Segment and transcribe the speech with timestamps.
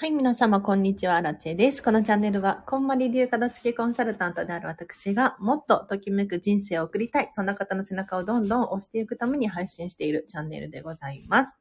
[0.00, 1.20] はい、皆様、こんにちは。
[1.20, 1.82] ラチェです。
[1.82, 11.58] このチャンネルは、こんまり流片付けコンサルタントである私が、もっとときめく人生を送りたい、そんな方の背中をどんどん押していくために配信しているチャンネルでございます。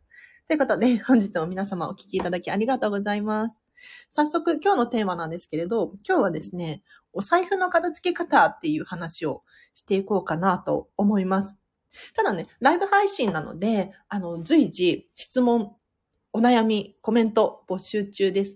[0.48, 3.62] ということで、本日も皆様お聞きいただきありがとうございます。
[4.10, 6.82] 早速、今日のテーマなんですけれど、今日はですね、
[7.12, 9.44] お財布の片付け方っていう話を
[9.76, 11.58] していこうかなと思います。
[12.16, 15.76] ただね、ライブ配信なので、あの、随時質問、
[16.40, 18.56] お悩み、コメント募集中です。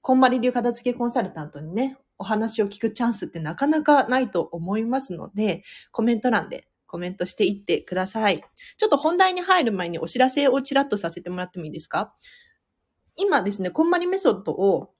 [0.00, 8.40] こんまり流片付けコンサルタントにね、お話を聞くチャンスってなかなかないと思いますので、コメント欄でコメントしていってください。
[8.76, 12.14] ちょっと本題に入る前にお知らせをちらっとさせてもらってもいいですか？
[13.16, 14.92] 今ですね、こんまりメソッドを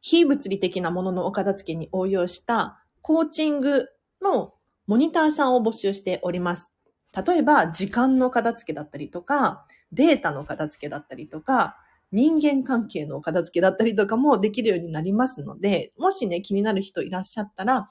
[0.00, 3.90] 非物理的なもののお片付けに応用したコーチング
[4.22, 4.54] の
[4.86, 6.72] モニターさんを募集しております。
[7.14, 11.76] 例えば、時間の片付けだったりとか、データの片付けだったりとか、
[12.10, 17.88] 人間関係の片付けだったりとかもできるようになりますので、もしね、気になる人いらっしゃったら、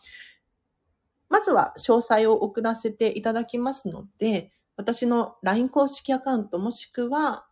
[1.29, 7.47] まずは詳細を送らせていただきますので、私の LINE 公式アカウントもしくは、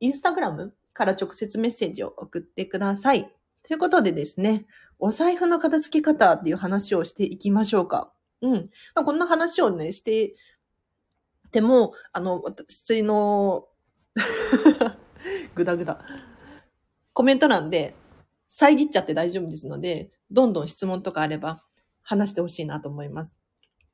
[0.00, 3.30] インスタグラムから直接メッセージを送ってください。
[3.62, 4.66] ということでですね、
[4.98, 8.12] お財布の片付け方っていう話をしていきましょうか。
[8.40, 8.52] うん。
[8.94, 10.34] まあ、こんな話をね、して
[11.50, 13.66] ても、あの、私の
[15.54, 16.04] ぐだぐだ。
[17.12, 17.94] コメント欄で
[18.48, 21.62] 遮っちゃって大丈夫ですので、どんどん質問とかあれば
[22.02, 23.36] 話してほしいなと思います。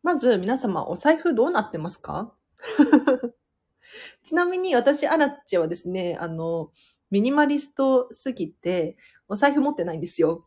[0.02, 2.34] まず、皆様、お財布どうなってますか？
[4.22, 6.70] ちなみに私、アラッチはですね、あの、
[7.10, 8.96] ミニマリストすぎて、
[9.28, 10.44] お財布持ってないんですよ。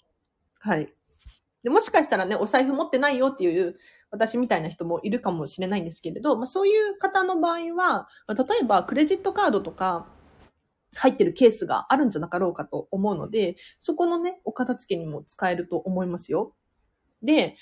[0.59, 0.93] はい。
[1.63, 3.77] で、もしかしたらね、お財布持ってないよっていう
[4.13, 10.05] 私みたいな人もいるかもしれないんですけれど、まあ、そういう方の場合は、ま例えばクレジットカードとか
[10.93, 16.53] 入ってるケースがあるんじゃなかろうかと思うので、そこのね、お片付けにも使えると思いますよ。
[17.23, 17.57] で、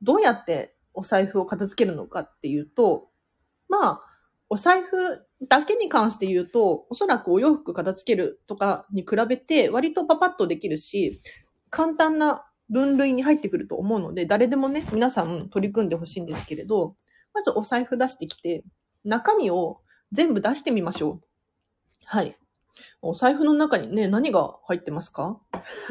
[0.00, 3.10] どうやってお財布を片付けるのかっていうと、
[3.68, 4.02] まあ、
[4.48, 11.20] お財布だけに関して言うと、おそらくお洋服片付けるとかに比べて割とパパッとできるし、
[11.68, 16.96] 簡単な分類に入ってくると思うので、誰でもね、皆さん取り組んでほしいんですけれど、
[17.34, 18.64] まずお財布出してきて、
[19.04, 19.80] 中身を
[20.12, 21.26] 全部出してみましょう。
[22.04, 22.36] はい。
[23.02, 25.40] お財布の中にね、何が入ってますか？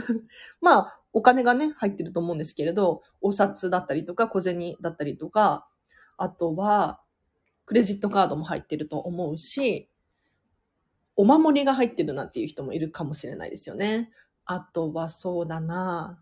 [0.62, 5.68] まあ、お金がね、入ってると思うんですけれど、お札だったりとか、小銭だったりとか、
[6.18, 7.02] あとは、
[7.66, 9.90] クレジットカードも入ってると思うし、
[11.16, 14.12] お守りが入ってるなんていう人もいるかもしれないですよね。
[14.46, 16.22] あとはそうだな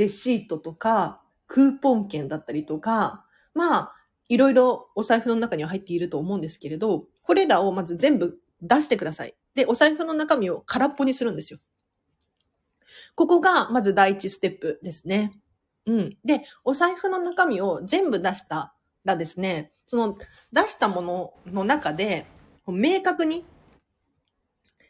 [0.00, 3.94] レシートとか、クーポン券だったりとか、まあ、
[4.30, 9.34] いろいろお財布の中には入っていると思うんですけれど、これらをまず全部出してください。
[9.54, 11.58] で、お財布の中身を空っぽにするんですよ。
[13.14, 15.38] ここがまず第一ステップですね。
[15.84, 16.16] うん。
[16.24, 18.72] で、お財布の中身を全部出した
[19.04, 20.16] らですね、その
[20.50, 22.24] 出したものの中で、
[22.66, 23.44] 明確に、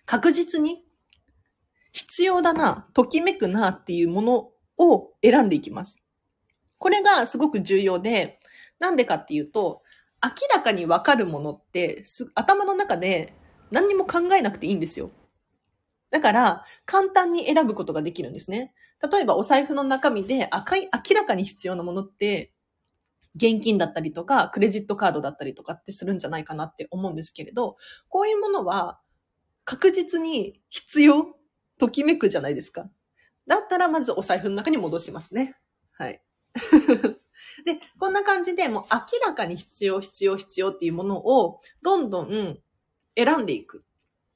[0.06, 0.84] 確実に、
[1.90, 4.50] 必要だな、ときめくなっていうもの
[4.80, 5.98] を選んでいきます。
[6.78, 8.40] これがすごく重要で、
[8.78, 9.82] なんでかっていうと、
[10.24, 12.02] 明らかにわかるものって
[12.34, 13.34] 頭の中で
[13.70, 15.10] 何にも考えなくていいんですよ。
[16.10, 18.72] だから、簡単に選ぶことができるんですね。
[19.12, 22.52] 例えば、お財布の中身で赤い、明らかに必要なものって、
[23.36, 27.76] 現金だったりとか、クレジットカードだったりとかってするんじゃないかなって思うんですけれど、
[28.08, 29.00] こういうものは
[29.64, 31.36] 確実に必要
[31.78, 32.90] ときめくじゃないですか。
[33.50, 35.56] だったらまずお財布の中に戻しますね。
[35.90, 36.22] はい。
[37.66, 42.60] で、こんな感じでもう明らかに必要、必要、必要っていうものをどんどん
[43.16, 43.84] 選んでいく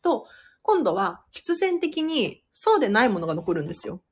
[0.03, 0.27] と、
[0.63, 4.03] 今度は必然的にそうでないものが残るんですよ。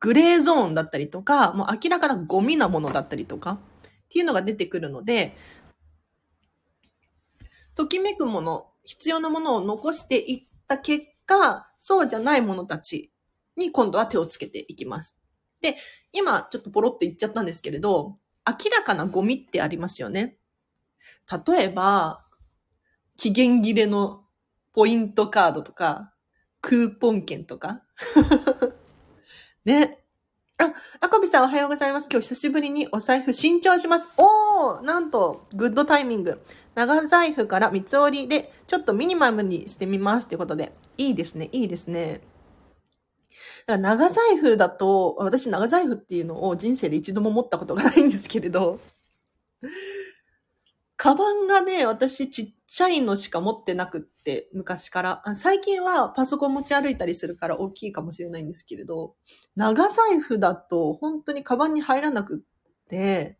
[0.00, 3.60] グレーゾーンだったりとか、もう明らかなゴミなものだったりとか
[4.06, 5.36] っていうのが出てくるので、
[7.74, 13.11] ときめくもの、必要なものを残していった結果、そうじゃないものたち
[13.56, 15.16] に今度は手をつけていきます。
[15.60, 15.76] で、
[16.12, 18.14] 今ちょっとポロッと言っちゃったんですけれど、
[18.46, 20.36] 明らかなゴミってありますよね。
[21.46, 22.26] 例えば、
[23.16, 24.24] 期限切れの
[24.72, 26.12] ポイントカードとか、
[26.60, 27.82] クーポン券とか。
[29.64, 29.98] ね。
[30.58, 32.08] あ、あこびさんおはようございます。
[32.10, 34.08] 今日久しぶりにお財布新調します。
[34.16, 36.40] おーなんと、グッドタイミング。
[36.74, 40.72] 長財布から三つ折りで、ちょっとミニマムにしてみますってことで。
[40.98, 42.20] いいですね、いいですね。
[43.66, 48.80] だから長財布だと、私長財布っていうのを人生で一度も持ったことがないんですけれど、
[50.96, 55.22] カバンがね、私ちっちゃいのしか持ってなくって、昔から。
[55.36, 59.16] 最近はパソコン持ち歩いたりするから大きいかもしれないんですけれど、
[59.56, 63.36] 長財布だと本当にカバンに入らなくって、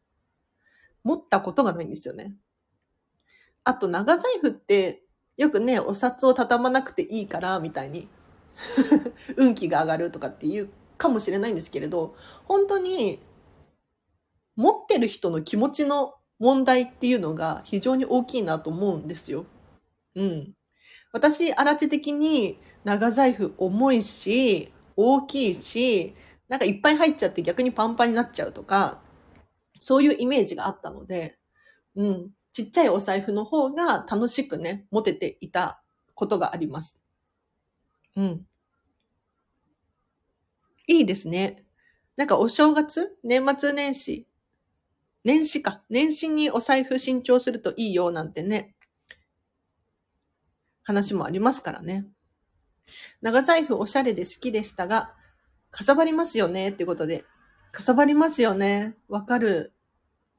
[1.04, 2.34] 持ったことがないんですよね。
[3.64, 5.04] あと長財布って、
[5.36, 8.08] よくね、お札を畳まなくていいから、みたいに、
[9.36, 12.14] 運気が上がるとかっていうかもしれないんですけれど、
[12.44, 13.20] 本当に、
[14.56, 19.46] 持ってる人の気持ちの問題っていうのが非常に大きいなと思うんですよ。
[20.14, 20.54] うん。
[21.12, 26.14] 私、アラチ的に長財布重いし、大きいし、
[26.48, 29.00] なんかいっぱい入っちゃって逆にパンパンになっちゃうとか、
[29.78, 31.38] そういうイメージがあったので、
[31.96, 32.30] うん。
[32.52, 35.82] ちっちゃいお財布の方が楽しくね、持てていた
[36.14, 37.01] ことがあります。
[38.16, 38.46] うん。
[40.86, 41.64] いいですね。
[42.16, 44.26] なんかお正月年末年始
[45.24, 45.82] 年始か。
[45.88, 48.74] 年始にお財布新調するといいよなんてね。
[50.82, 52.06] 話もありますからね。
[53.20, 55.14] 長財布おしゃれで好きでしたが、
[55.70, 57.24] かさばりますよねってことで。
[57.70, 58.96] かさばりますよね。
[59.08, 59.72] わかる。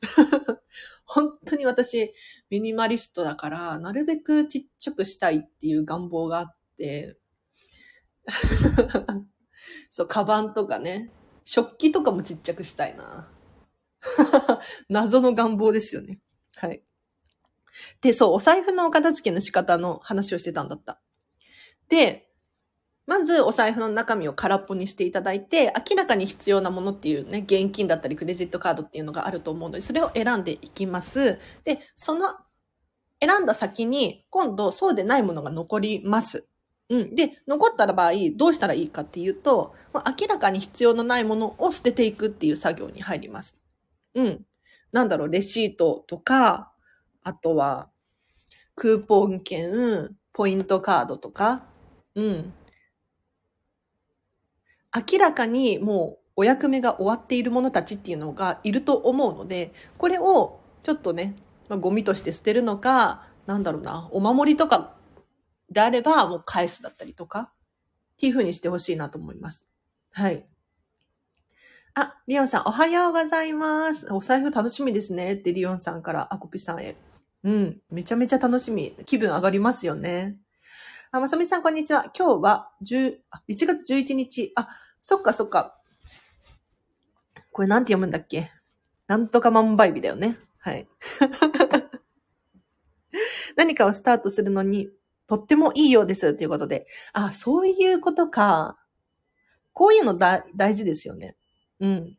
[1.06, 2.14] 本当に私、
[2.50, 7.18] ミニマリストだから、なるべくちっちゃくしたいっていう願望があって、
[9.90, 11.12] そう、カバンとかね、
[11.44, 13.30] 食器とかもちっちゃくしたいな。
[14.90, 16.20] 謎の願望ですよね。
[16.56, 16.84] はい。
[18.02, 21.02] で、そう、お財布のお片付けの仕方の話をしてたんだった。
[21.90, 22.30] で、
[23.06, 31.40] まずお財布の中身を空っぽにしていただいて、明らかに必要なものっていうね、現金だったりクレジットカードっていうのがあると思うので、それを選んでいきます。
[31.66, 32.34] で、その
[33.20, 36.46] 選んだ先に、今度そうでないものが残ります。
[36.94, 37.16] うん。
[37.16, 43.58] で、残った場合、どうしたらいいかっていうと、明らかに必要のないものを捨てていくっていう作業に入ります。
[44.14, 44.46] うん。
[44.92, 46.72] なんだろう、レシートとか、
[47.24, 47.90] あとは、
[48.76, 51.64] クーポン券、ポイントカードとか、
[52.14, 52.54] うん。
[54.96, 61.36] 明らかにもうお役目が終わっているものたちっていうのがいると思うので、これをちょっとね、
[61.70, 64.94] まあ、ゴミとして捨てるのか、なんだろうな、お守りとか
[65.74, 67.52] であればもう返すだったりとか、
[68.14, 69.66] っていう風にしてほしいなと思います。
[70.12, 70.48] はい。
[71.96, 74.08] あ、リオンさん、おはようございます。
[74.12, 75.34] お財布楽しみですね。
[75.34, 76.96] ってリオンさんからアコピさんへ。
[77.44, 77.82] うん。
[77.92, 78.96] めちゃめちゃ楽しみ。
[79.06, 80.38] 気分上がりますよね。
[81.12, 82.06] あ、まさみさん、こんにちは。
[82.18, 83.20] 今日は11
[83.68, 84.54] 月11日。
[84.56, 84.70] あ、
[85.02, 85.80] そっかそっか。
[87.52, 88.50] これなんて読むんだっけ？
[89.08, 90.38] なんとか万倍日だよね。
[90.58, 90.88] はい。
[93.56, 94.90] 何かをスタートするのに、
[95.28, 96.34] とってもいいようです。
[96.36, 96.86] ということで。
[97.14, 98.78] あ、そういうことか。
[99.72, 101.36] こういうのだ大事ですよね。
[101.80, 102.18] うん。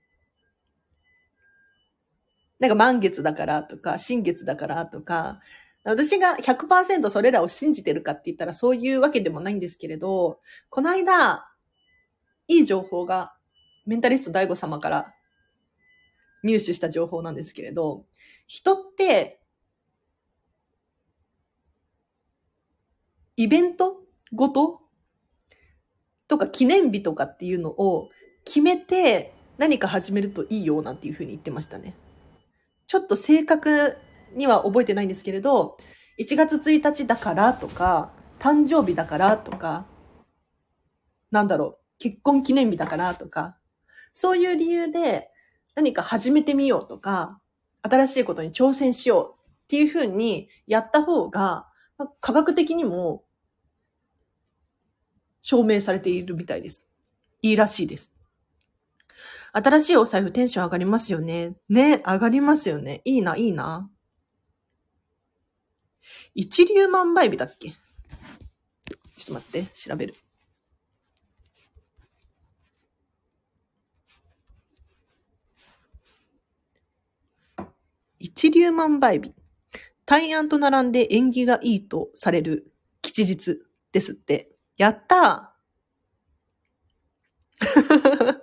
[2.59, 5.41] なんか満月だからとか、新月だからとか、
[5.85, 10.41] 私が100%それらを信じてるかって言ったらそういうわけでもないんですけれど、
[10.71, 11.47] この間、
[12.49, 13.35] いい情報が
[13.87, 15.15] メンタリスト大悟様から
[16.43, 18.06] 入手した情報なんですけれど、
[18.47, 19.41] 人って、
[23.36, 23.96] イベント
[24.32, 24.81] ごと？
[26.26, 28.08] とか記念日とかっていうのを
[28.44, 31.94] 決めて何か始めるといいよなんていうふうに言ってましたね。
[32.86, 33.96] ちょっと正確
[34.34, 35.76] には覚えてないんですけれど、
[36.19, 39.86] 1月1日だからとか、誕生日だからとか、
[41.31, 43.58] なんだろう、結婚記念日だからとか、
[44.12, 45.31] そういう理由で
[45.74, 47.41] 何か始めてみようとか、
[47.82, 51.67] 新しいことに挑戦しようっていうふうにやった方が、
[52.20, 53.24] 科学的にも
[55.43, 56.84] 証明されているみたいです。
[57.43, 58.13] いいらしいです。
[59.53, 61.55] 新しいお財布テンション上がりますよね。
[61.69, 63.03] ね、上がりますよね。
[63.05, 63.89] いいな、いいな。
[66.34, 67.70] 一粒万倍日だっけ？
[67.70, 67.77] ちょ
[69.24, 70.15] っと待って、調べる。
[78.19, 79.32] 一粒万倍日。
[80.06, 83.58] 大安と並んで縁起がいいとされる吉日
[83.93, 84.51] ですって。
[84.77, 88.34] やったー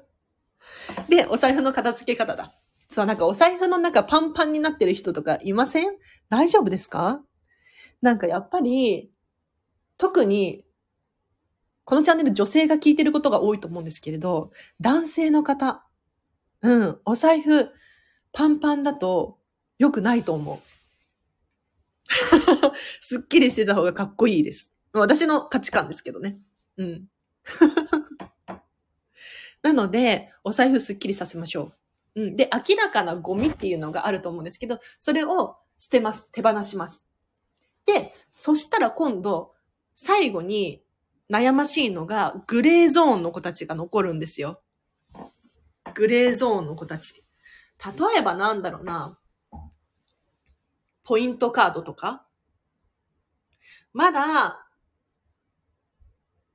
[1.09, 2.53] で、お財布の片付け方だ。
[2.89, 5.97] そう、なんかお財布の中パンパンになってる人とかいません？
[6.29, 7.21] 大丈夫ですか？
[8.01, 9.11] なんかやっぱり、
[9.97, 10.65] 特に、
[11.83, 15.85] このチャンネル女性が聞いてることが多いと思うんですけれど、男性の方、
[16.61, 17.69] うん、お財布
[18.31, 19.39] パンパンだと
[19.77, 20.59] 良くないと思う。
[22.99, 24.71] すっきりしてた方がかっこいいです。
[24.93, 26.39] 私の価値観ですけどね。
[26.77, 27.07] うん。
[29.63, 31.73] なので、お財布すっきりさせましょ
[32.15, 32.21] う。
[32.23, 32.35] うん。
[32.35, 36.27] で、明らかなゴミっていうのがあると思うんですけど、それを捨てます。
[36.31, 37.05] 手放します。
[37.85, 39.53] で、そしたら今度、
[39.95, 40.83] 最後に
[41.29, 44.61] 悩ましいのが、グレーゾーンの子たちが残るんですよ。
[45.93, 47.23] グレーゾーンの子たち。
[47.83, 49.17] 例えばなんだろうな。
[51.03, 52.25] ポイントカードとか？
[53.93, 54.67] まだ、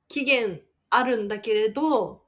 [0.07, 2.23] 期限あるんだけれど、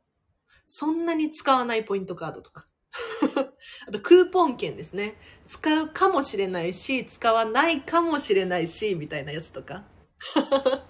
[0.67, 2.67] そんなに使わないポイントカードとか。
[3.87, 5.15] あと、クーポン券ですね。
[5.47, 9.83] 使うかもしれないし、使わないかもしれないし、みたいなやつとか。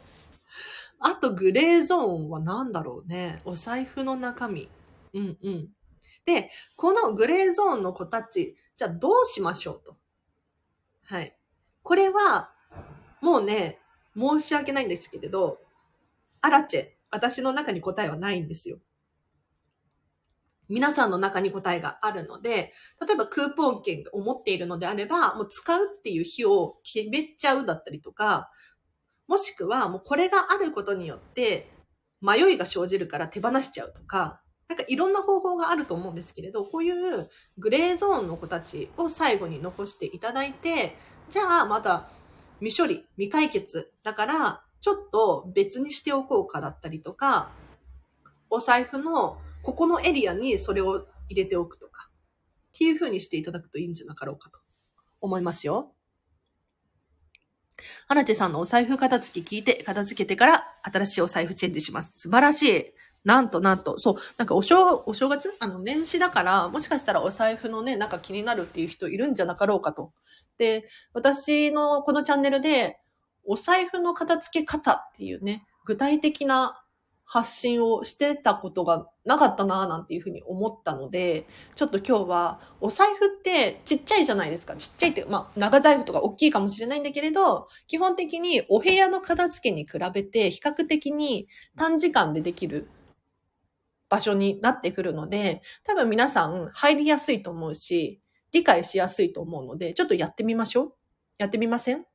[0.99, 3.41] あと、グレーゾーンは何だろうね。
[3.45, 4.69] お財布の中身。
[5.13, 5.69] うんうん。
[6.25, 9.97] で、このグレーゾーンの子たち、じゃあどうしましょうと。
[11.09, 11.35] はい。
[11.81, 12.51] これは、
[13.19, 13.79] もうね、
[14.15, 15.57] 申し訳ないんですけれど、
[16.39, 18.77] アラチェ、私の中に答えはないんですよ。
[20.67, 28.51] 皆さんの中に答えがあるので、例えばクーポン券を持っているのであれば、もう使うっていう日を決めちゃうだったりとか、
[29.27, 31.71] もしくはもうこれがあることによって
[32.21, 40.95] 迷いが生じるから手放しちゃうとか、なんかいろんな方法があると思うんですけれど、こういうグレーゾーンの子たちを最後に残していただいて、
[41.31, 42.09] じゃあまた
[42.59, 47.49] 未処理、未解決だからちょっと別にしておこうかだったりとか、
[48.51, 52.11] お財布のここのエリアにそれを入れておくとか、
[52.69, 54.59] っていう風にしていただくといいんじゃなかろうかと
[55.19, 55.95] 思いますよ。
[58.07, 62.19] はなちさんのお財布片付き聞いて、片付けてから新しいお財布チェンジします。
[62.19, 62.93] 素晴らしい。
[63.29, 65.53] なんとなんと、そう、なんかお正、お正月？
[65.59, 70.13] あの、年始だから、もしかしたらお財布のね、なんか気になるっていう人いるんじゃなかろうかと。
[70.57, 72.99] で、私のこのチャンネルで、
[73.45, 76.83] お財布の片付け方っていうね、具体的な
[77.23, 81.45] 発信をしてたことがなかったなぁなんていうふうに思ったので、
[81.75, 84.75] ちょっと今日はお財布ってちっちゃいじゃないですか。
[84.75, 92.89] ちっちゃいって、まあ長財布とか大きいかもしれないんだけれど、基本的にお部屋の片付けに比べて比較的に短時間でできる
[94.09, 100.93] 場所になってくるので、多分皆さん入りやすいと思うし、理解しやすいと思うので、ちょっとやってみましょう。
[101.37, 102.05] やってみません？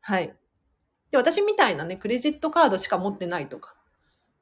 [0.00, 0.36] はい。
[1.10, 3.76] で、私みたいなね、クレジットカードしか持ってないとか、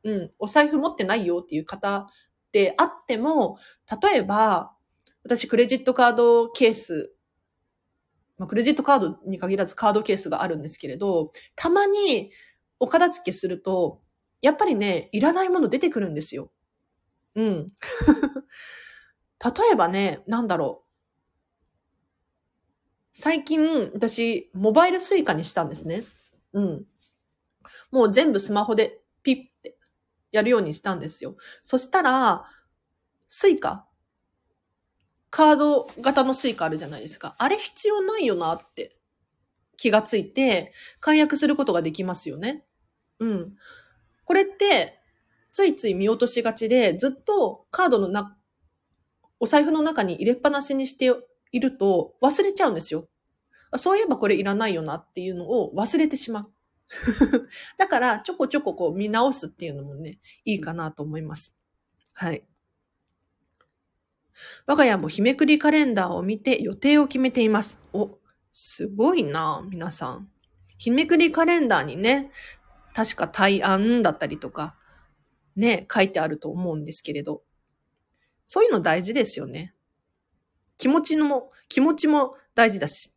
[0.05, 2.09] うん、お財布持ってないよっていう方
[2.51, 3.59] であっても、
[4.03, 4.75] 例えば、
[5.23, 7.15] 私クレジットカードケース、
[8.39, 12.33] まあ、クレジットカードに限らずカードケースがあるんですけれど、たまに
[12.81, 14.01] お片付けすると、
[14.41, 16.51] やっぱりね、いらないもの出てくるんですよ。
[17.35, 17.67] うん。
[19.45, 20.89] 例えばね、なんだろう。
[23.15, 26.05] 最近、私、モバイルスイカにしたんですね。
[26.53, 26.87] うん。
[27.91, 29.77] もう全部スマホでピッて
[30.31, 31.37] やるようにしたんですよ。
[31.63, 32.47] そしたら、
[33.29, 33.87] スイカ
[35.31, 37.35] カード型のスイカあるじゃないですか。
[37.39, 38.97] あれ必要ないよなって
[39.77, 42.65] 気がついて、解約することができますよね。
[43.19, 43.57] うん。
[44.25, 45.02] これって、
[45.53, 48.37] ついつい見落としがちで、ずっとカードのな、
[49.39, 51.13] お財布の中に入れっぱなしにして
[51.53, 53.09] いると忘れちゃうんですよ。
[53.77, 56.53] そういえばこれいらないよなっていうのを忘れてしまう。
[57.79, 61.55] だから、ちょこちょここう見直すっていうのもね、いいかなと思います。
[62.15, 62.47] はい。
[64.67, 67.79] 我が家も日めくりカレンダーを見て予定を決めています。
[67.93, 68.19] お、
[68.53, 70.31] すごいな皆さん。
[70.79, 72.31] 日めくりカレンダーにね、
[72.95, 74.77] 確か対案だったりとか、
[75.57, 77.43] ね、書いてあると思うんですけれど、
[78.47, 79.75] そういうの大事ですよね。
[80.79, 83.13] 気持ちのも、気持ちも大事だし。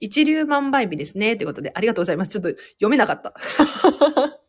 [0.00, 1.36] 一粒万倍日ですね。
[1.36, 2.30] ということで、ありがとうございます。
[2.30, 3.34] ちょっと読めなかった。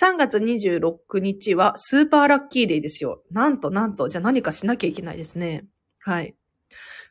[0.00, 3.22] 3月26日はスーパーラッキーデーですよ。
[3.30, 5.66] なんとなんと、じゃあ何かしなきゃいけないですね。
[5.98, 6.34] はい。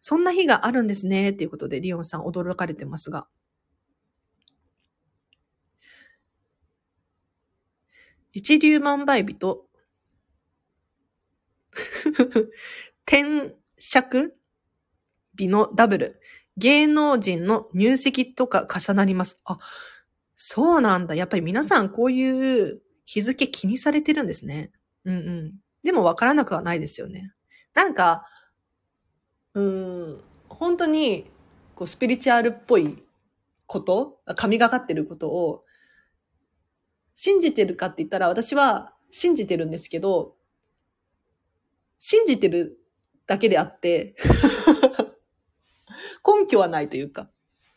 [0.01, 1.31] そんな日があるんですね。
[1.31, 3.27] ということで、リオンさん驚かれてますが。
[8.33, 9.67] 一粒万倍日と、
[13.05, 14.33] 天尺
[15.37, 16.19] 日のダブル。
[16.57, 19.37] 芸能人の入籍とか重なります。
[19.45, 19.57] あ、
[20.35, 21.15] そうなんだ。
[21.15, 24.71] やっぱり皆さんこういう日付気にされてるんですね。
[25.05, 25.53] うんうん。
[25.83, 27.33] でもわからなくはないですよね。
[27.73, 28.27] なんか、
[29.53, 31.31] うん、本当に、
[31.75, 33.03] こう、スピリチュアルっぽい
[33.65, 35.62] こと、神がかってることを、
[37.15, 40.35] 信じてるかって言ったら、私は信じてるんですけど、
[41.99, 42.79] 信じてる
[43.27, 44.15] だけであって
[46.25, 47.29] 根拠はないというか。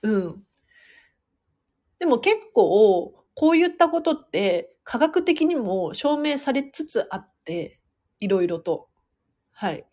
[0.03, 0.47] うん。
[1.99, 7.81] でも結構、こういったことって科学的にも証明されつつあって、
[8.19, 8.89] いろいろと。
[9.53, 9.87] はい。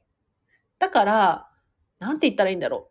[0.80, 1.50] だから、
[2.00, 2.90] なんて言ったらいいんだろ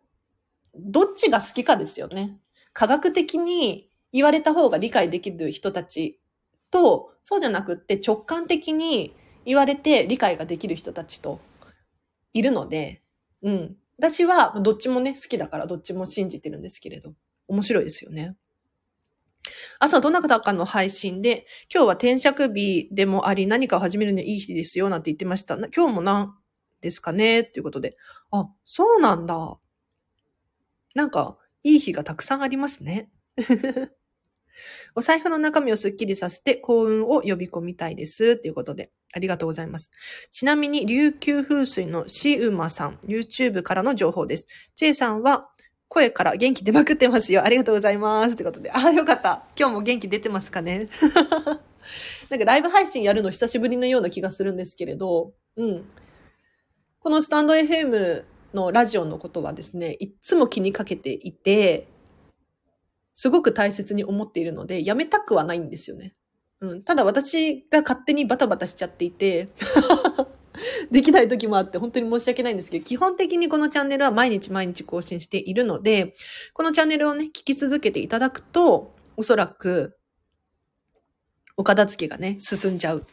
[0.73, 0.77] う。
[0.77, 2.39] どっちが好きかですよね。
[2.73, 6.19] 科学的に言われた方が理解できる人たち
[6.73, 9.15] と、そうじゃなくって直感的に
[9.45, 11.39] 言われて理解ができる人たちと
[12.33, 13.03] いるので、
[13.43, 13.77] うん。
[13.99, 17.13] 私はどっちもね、好きだからどっちも信じてるんですけれど、
[17.47, 18.35] 面白いですよね。
[19.79, 25.55] 朝どなたかの配信で、今日は転職日でもあり、何かを始めるのいい日ですよ、なんて言ってました。
[25.55, 26.33] 今日も何
[26.81, 27.95] ですかねっていうことで。
[28.31, 29.59] あ、そうなんだ。
[30.95, 33.11] なんか、いい日がたくさんありますね。
[34.95, 38.37] お財布の中身をスッキリさせて幸運を呼び込みたいです。
[38.37, 39.91] ということで、ありがとうございます。
[40.31, 44.47] ちなみに、琉球風水のシウマさん、YouTube からの情報です。
[44.75, 45.49] チェイさんは、
[45.87, 47.43] 声から元気出まくってますよ。
[47.43, 48.35] ありがとうございます。
[48.35, 48.71] ということで。
[48.71, 49.43] あ、よかった。
[49.57, 50.87] 今日も元気出てますかね
[52.29, 55.85] なんかライブ配信やるの久しぶりのような気がするんですけれど、うん。
[56.99, 61.87] このスタンド FM のラジオのことはですね、いつも気にかけていて、
[63.15, 66.15] すごく大切に思っているので、やめたくはないんですよね。
[66.61, 66.83] うん。
[66.83, 69.49] ただ私が勝手にバタバタしちゃっていて
[70.91, 76.15] できない時もあって本当に申し訳ないんですけど、基本的にこのチャンネルは毎日毎日更新しているので、
[76.53, 79.97] このチャンネルをね、聞き続けていただくと、おそらく、
[81.57, 83.05] お片付けがね、進んじゃう。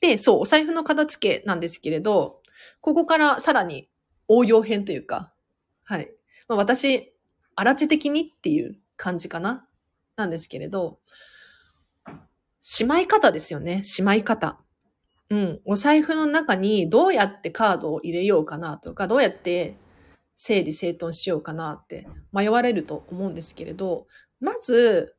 [0.00, 2.42] で、そう、お財布の片付けなんですけれど、
[2.80, 3.88] ここからさらに
[4.28, 5.32] 応用編というか、
[5.82, 6.10] はい。
[6.48, 7.13] まあ、私、
[7.56, 9.66] 荒地的にっていう感じかな
[10.16, 10.98] なんですけれど、
[12.60, 13.82] しまい方ですよね。
[13.82, 14.58] しまい方。
[15.30, 15.60] うん。
[15.64, 19.76] お財布の中にどうやってカードを入れようかなとか、どうやって
[20.36, 24.06] 整理整頓しようかなって迷われると思うんですけれど、
[24.40, 25.14] まず、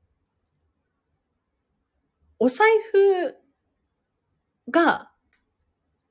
[2.39, 3.35] お財布
[4.71, 5.11] が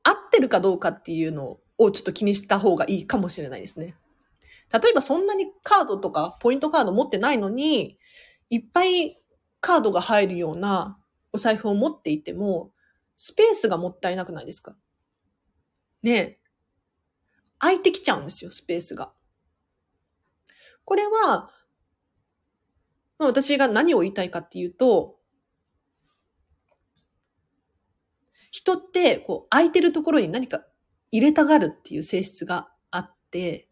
[0.02, 3.96] 合ってるかどうかっていうのをちょっと気にした方がいいかもしれないですね。
[4.72, 7.98] 例えばそんなにカードとかポイントカード持ってないのに、
[8.50, 9.22] いっぱい
[9.61, 10.98] カードが入るような
[11.33, 12.72] お財布を持っていても、
[13.16, 14.77] スペースがもったいなくないですか？
[16.03, 16.40] ねえ。
[17.61, 19.12] 空いてきちゃうんですよ、スペースが。
[20.85, 21.50] これは、
[23.18, 25.18] まあ、私が何を言いたいかっていうと、
[28.50, 30.64] 人って、こう、空いてるところに何か
[31.11, 33.68] 入れたがるっていう性質があって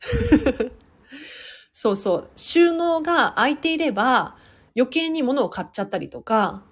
[1.73, 4.37] そうそう、収納が空いていれば、
[4.77, 6.65] 余計に物を買っちゃったりとか、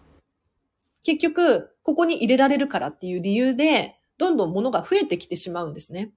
[1.03, 6.13] 結局、ここに入れられるからっていう理由で、どんどん物が増えてきてしまうんですね。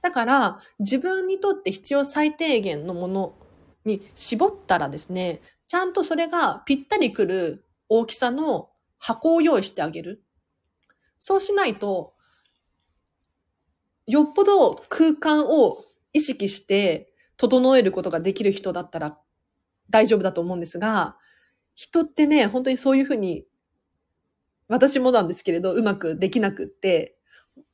[0.00, 3.38] だから、自分にとって必要最低限のもの
[3.84, 10.24] に絞ったらですね、ちゃんとそれがぴったりくる大きさの箱を用意してあげる。
[11.18, 12.14] そうしないと、
[14.06, 19.18] よっぽど空間を意識して整えることができる人だったら
[19.90, 21.16] 大丈夫だと思うんですが、
[21.74, 23.46] 人ってね、本当にそういうふうに
[24.68, 27.16] 私もなんですけれど、うまくできなくって、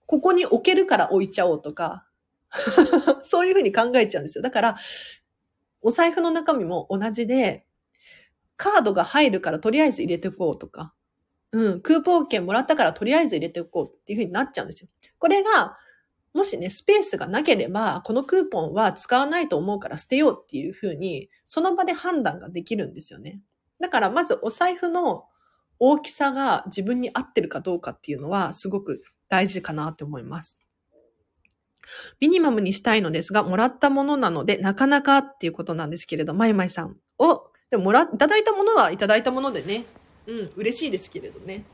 [0.07, 2.07] ここに置けるから置いちゃおうとか、
[3.23, 4.43] そういうふうに考えちゃうんですよ。
[4.43, 4.77] だから、
[5.81, 7.67] お財布の中身も同じで、
[8.57, 10.93] カードが入るからとりあえず入れておこうとか、
[11.53, 14.89] うん、クーポン券もらったからとりあえず入れておこうっていうふうになっちゃうんですよ。
[15.19, 15.77] これが、
[16.35, 23.41] もしね、スペースがなければ、このクーポンは使わないと思うから捨てようっていうふうに、その場で判断ができるんですよね。
[23.81, 25.25] だからまずお財布の
[25.79, 30.59] 大きさが自分に合ってるかどうかっていうのはすごく大事かなって思います。
[32.21, 36.97] ミニマムにしたいのですが、もらったものなので、なかなかっていうことなんですけれど、まいまいさん。
[37.19, 39.85] お、でももら、いただいたものはいただいたものでね。
[40.27, 41.65] うん、嬉しいですけれどね。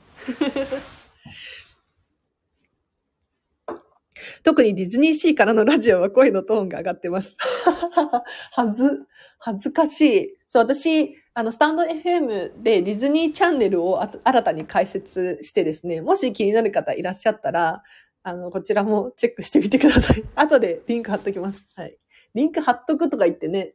[4.42, 7.36] 特にディズニーシーからのラジオは声のトーンが上がってます。
[8.52, 9.06] はず、
[9.38, 10.38] 恥ずかしい。
[10.48, 17.82] そう、私、あの、スタンド FM でディズニーチャンネルを新たに開設してですね、もし気になる方いらっしゃったら、
[18.22, 20.24] あの、こちらもチェックしてみてください。
[20.34, 21.66] 後でリンク貼っときます。
[21.74, 21.98] はい。
[22.34, 23.74] リンク貼っとくとか言ってね、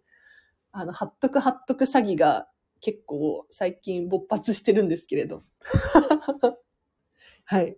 [0.72, 2.48] あの、貼っとく貼っとく詐欺が
[2.82, 5.42] 結構最近勃発してるんですけれど。
[7.46, 7.78] はい。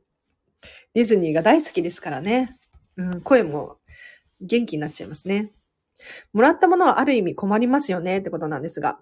[0.94, 2.58] ディズニーが大好きですからね。
[2.98, 3.78] うん、声も
[4.42, 5.52] 元気になっちゃいますね。
[6.34, 9.00] もらったものはある意味困りますよねってことなんですが。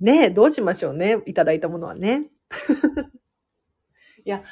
[0.00, 1.18] ねえ、どうしましょうね。
[1.26, 2.30] いただいたものはね。
[4.24, 4.42] いや、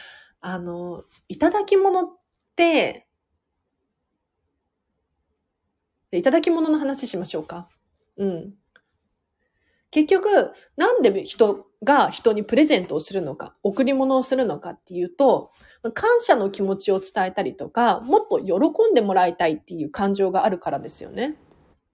[0.40, 2.18] あの、いただき物っ
[2.54, 3.09] て、
[6.12, 7.68] いただき物の話しましょうか。
[8.16, 8.54] うん。
[9.90, 15.51] 結局、なんで人が人にプレゼントをするのか、贈り物をするのかっていうと、
[15.95, 21.37] 感謝の気持ちを伝えたりとか、もっと喜んでもらいたいっていう感情があるからですよね。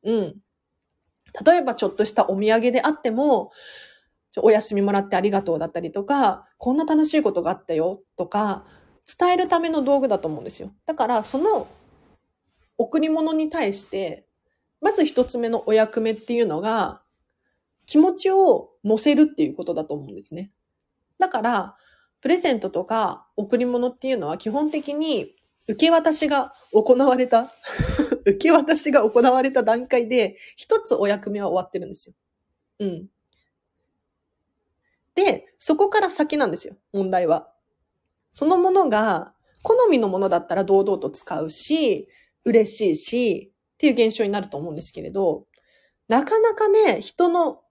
[0.05, 0.37] うん。
[1.45, 3.51] 例えばちょっとしたお土産であっても、
[4.39, 8.65] お休みもらってありがとうだったりとか、こんな楽しいことがあったよとか、
[9.19, 10.73] 伝えるための道具だと思うんですよ。
[10.87, 11.69] だから、その
[12.79, 14.27] 贈り物に対して、
[14.81, 17.04] まず一つ目のお役目っていうのが、
[17.87, 20.51] 気持ちを乗せるっていうことだと思うんですね。
[21.19, 21.77] だから、
[22.21, 25.35] プレゼントとか贈り物っていうのは基本的に
[25.69, 27.53] 受け渡しが行われた
[28.25, 32.15] 受け渡しが行われた段階で、一つお役目は終わってるんですよ。
[32.81, 33.09] うん。
[35.15, 37.53] で、そこから先なんですよ、問題は。
[38.33, 42.09] そのものが、好みのものだったら堂々と使うし、
[42.45, 45.47] 嬉しいし、っていう現象になると思うんですけれど、
[46.09, 47.63] なかなかね、人の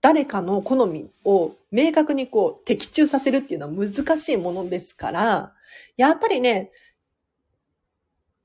[0.00, 5.54] 誰かの好みを明確にこう的中させるっていうのは難しいものですから、
[5.96, 6.70] やっぱりね、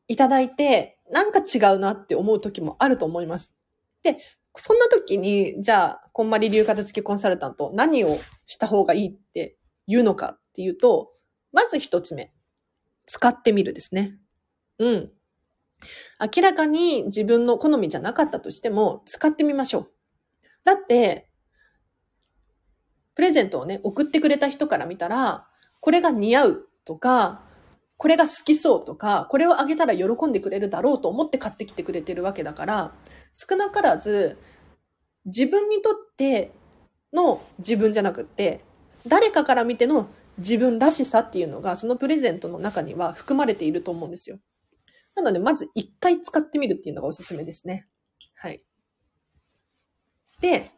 [0.08, 3.54] いただいて、なんか違うなって思う時もあると思います。
[4.02, 4.18] で、
[4.56, 11.12] そんな時に、じゃあ、こんまり流片付けコンサルタント、何をした方がいいって言うのかっていうと、
[11.52, 12.32] まず一つ目。
[13.06, 14.18] 使ってみるですね。
[14.80, 15.12] うん。
[16.36, 19.92] 明らかに自分の好みじゃなかったとしても、使ってみましょう。
[20.64, 21.30] だって、
[23.16, 25.48] プレゼントをね、送ってくれた人から見たら、
[25.80, 27.44] これが似合うとか、
[27.98, 32.94] これが好きそうとか、これをあげたら喜んでくれるだろうと思って買ってきてくれてるわけだから、
[33.34, 34.38] 少なからず、
[35.26, 36.52] 自分にとって
[37.14, 38.62] の自分じゃなくって、
[39.08, 44.40] 誰かから見ての自分らしさっていうのが、そのプレゼントの中には含まれていると思うんですよ。
[45.16, 47.88] なので、まず一回使ってみるっていうのがおすすめですね。
[48.36, 48.66] はい。
[50.42, 50.72] で、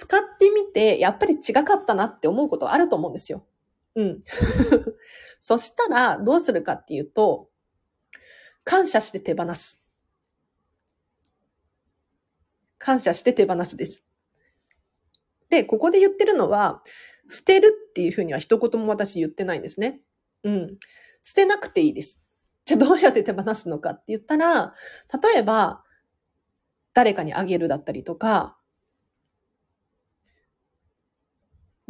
[0.00, 3.44] 使ってみて、やっぱり違かったなって思うことあると思うんですよ。
[3.94, 4.24] うん。
[5.40, 7.50] そしたら、どうするかっていうと、
[8.64, 9.78] 感謝して手放す。
[12.78, 14.02] 感謝して手放すです。
[15.50, 16.82] で、ここで言ってるのは、
[17.28, 20.00] 捨てるっていうふうには一言も私言ってないんですね。
[20.44, 20.78] うん。
[21.22, 22.22] 捨てなくていいです。
[22.64, 24.72] じゃあどうやって手放すのかって言ったら、
[25.34, 25.84] 例えば、
[26.94, 28.56] 誰かにあげるだったりとか、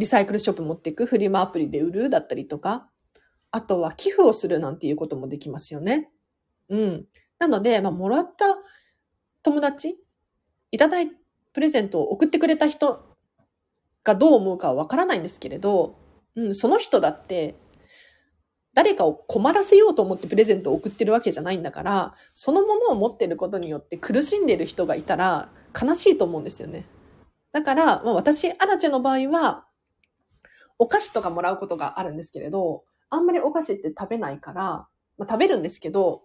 [0.01, 2.89] リサイクルショップ持っていくフリマアプリで売るだったりとか、
[3.51, 6.09] あとは寄付をするなんていうこともできますよね。
[6.71, 7.07] うん。
[7.39, 8.47] なので、まあ、もらった
[9.43, 9.99] 友達、
[10.73, 11.11] いただい、
[11.53, 13.15] プレゼントを送ってくれた人
[14.03, 15.99] がどう思うかはわからないんですけれど、
[16.35, 17.57] うん、その人だって、
[18.73, 26.87] 誰かを困らせようと思ってプレゼントを送ってるわけじゃないんだから、そのものを持ってることによって苦しんでる人がいたら悲しいと思うんですよね。
[27.53, 29.67] だから、まあ、私、アラチェの場合は、
[30.81, 34.89] お菓子とかもらうことがあるんですけれど、あんまりお菓子って食べないから、
[35.19, 36.23] まあ、食べるんですけど、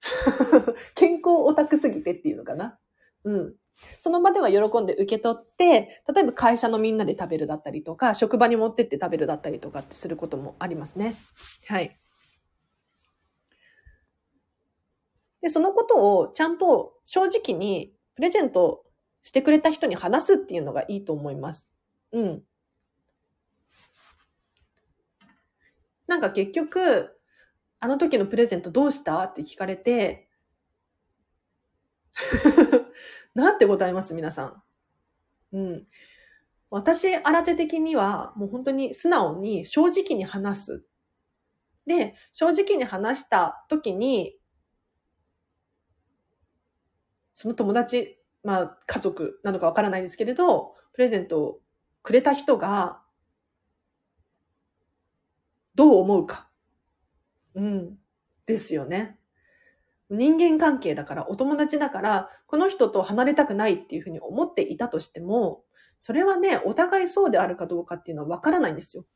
[0.94, 2.78] 健康オタクすぎてっていうのかな。
[3.24, 3.54] うん。
[3.98, 11.16] その場では喜んで受け取って、例えば会社のみんなで食べるだったりとか、職場に持ってって食べるだったりとかってすることもありますね。
[11.66, 11.98] はい。
[15.40, 18.84] で、そのことをちゃんと正直にプレゼント
[19.22, 21.68] してくれた人に話すっていうのがいいと思います。
[22.12, 22.42] うん。
[26.06, 27.18] なんか結局、
[27.80, 29.22] あの時のプレゼントどうした？
[29.24, 30.28] って聞かれて、
[33.34, 34.14] なんて答えます？
[34.14, 34.62] 皆さん。
[35.52, 35.86] うん。
[36.70, 40.86] 私、新手的には、もう本当に素直に正直に話す。
[41.86, 44.36] で、正直に話した時に、
[47.34, 51.60] その友達、まあ家族なのかわからないですけれど、プレゼントを
[52.02, 53.02] くれた人が、
[55.76, 56.48] どう思うか。
[57.54, 57.98] うん。
[58.46, 59.18] ですよね。
[60.10, 65.64] 人間関係だから、お友達だから、この人と離れたくないっていうふうに思っていたとしても、
[65.98, 69.06] それはね、お互いそうであるかどうかっていうのはわからないんですよ。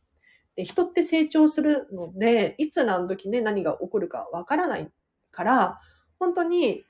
[0.57, 4.90] で、人って成長するので、いつ何時ね、何が起こるかわからない
[5.31, 5.81] から、
[6.18, 6.85] 本当に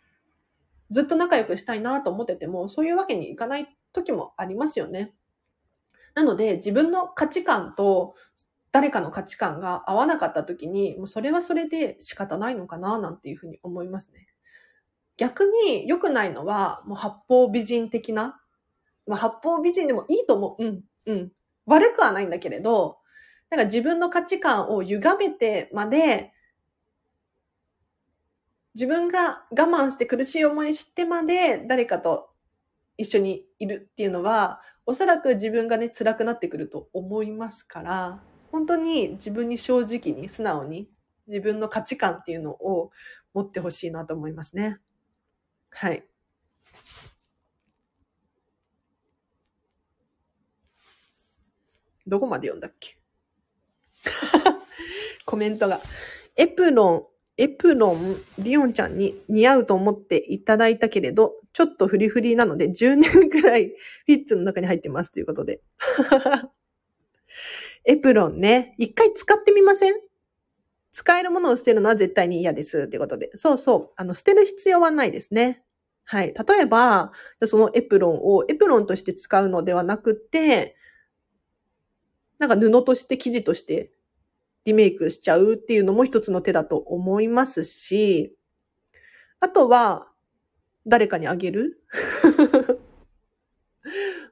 [0.90, 5.14] ずっと仲良くしたいなと思ってても、そういうわけにいかない時もありますよね。
[6.14, 8.14] なので、自分の価値観と
[8.72, 14.28] 誰かの価値観が合わなかった時に、もうそれはそれで仕方ないのかな、なんていうふうに思いますね。
[15.16, 18.40] 逆に良くないのは、もう八方美人的な、
[19.06, 20.64] まあ八方美人でもいいと思う。
[20.64, 21.32] うん、うん。
[21.66, 22.98] 悪くはないんだけれど、
[23.50, 26.32] なんか自分の価値観を歪めてまで、
[28.74, 32.30] 自分が我慢して苦しい思いしてまで誰かと
[32.96, 40.88] 一緒にいるっていうのは、おそらく自分がね、辛くなってくると思いますから、本当に自分に正直に素直に
[41.28, 42.90] 自分の価値観っていうのを
[43.32, 44.80] 持ってほしいなと思いますね。
[45.70, 46.04] はい。
[52.06, 52.98] どこまで読んだっけ？
[55.24, 55.80] コメントが。
[56.36, 65.60] エプロン、エプロン、リオンちゃんに似合うと思っていただいたけれど、ちょっとフリフリなので10年くらいフィッツの中に入ってますということで。
[67.84, 68.74] エプロンね。
[68.78, 69.94] 一回使ってみません？
[70.92, 72.84] 使えるものを捨てるのは絶対に嫌です。
[72.84, 73.30] ってことで。
[73.36, 73.90] そうそう。
[73.96, 75.62] あの、捨てる必要はないですね。
[76.04, 76.34] はい。
[76.34, 77.12] 例えば、
[77.46, 80.76] そのエプロンをエプロンとして使うのではなくて、
[82.38, 83.92] なんか布として生地として
[84.64, 88.36] リメイクしちゃうっていうのも一つの手だと思いますし、
[89.40, 90.08] あとは、
[90.86, 91.82] 誰かにあげる？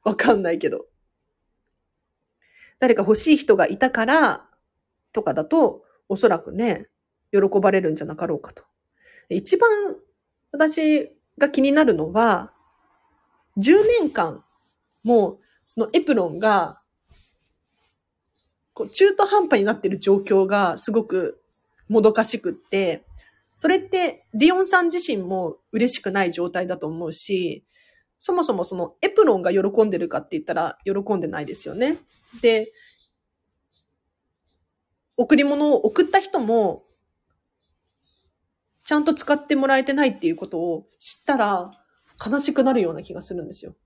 [0.05, 0.87] わかんないけど。
[2.81, 4.47] 誰か欲しい人がいたから、
[5.13, 6.89] とかだと、おそらくね、
[7.33, 8.63] 喜ばれるんじゃなかろうかと。
[9.29, 9.71] 一番
[10.53, 12.53] 私が気になるのは、
[13.59, 14.45] 10年間、
[15.03, 16.81] もう、そのエプロンが
[18.79, 21.43] こう中途半端になってる状況がすごく
[21.89, 23.03] もどかしくって、
[23.57, 27.65] それってリオンさん自身も嬉しくない状態だと思うし、
[28.19, 31.99] そもそもそのエプロンが喜んでるかって言ったら喜んでないですよね。
[32.43, 32.73] で、
[35.17, 36.85] 贈り物を送った人も、
[38.85, 41.71] ちゃんと使ってもらえてないっていうことを知ったら
[42.25, 43.77] 悲しくなるような気がするんですよ。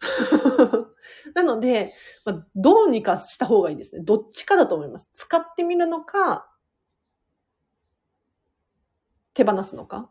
[1.34, 1.94] なので、
[2.24, 4.02] まあ、どうにかした方がいいですね。
[4.02, 5.10] どっちかだと思います。
[5.14, 6.50] 使ってみるのか、
[9.34, 10.10] 手放すのか。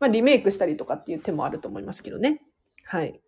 [0.00, 2.42] まあ、リメイクしたりとかっていう手もあると思いますけどね。
[2.84, 3.20] はい。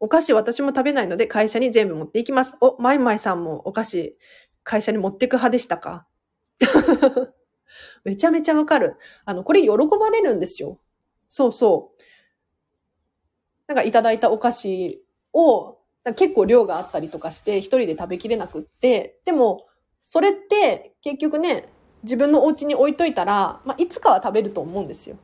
[0.00, 2.56] お菓子私も食べないので会社に全部持っていきます。
[2.60, 4.18] お、マイマイさんもお菓子
[4.64, 6.06] 会社に持ってく派でしたか？
[8.04, 8.96] めちゃめちゃわかる。
[9.24, 10.78] あの、これ喜ばれるんですよ。
[11.28, 12.02] そうそう。
[13.68, 15.78] なんかいただいたお菓子を
[16.16, 19.66] 結構量があったりとかして一人で食べきれなくって、でも
[20.00, 21.68] それって結局ね、
[22.02, 25.16] 自分のお家に置いといたら、まあ、いつかは食べると思うんですよ。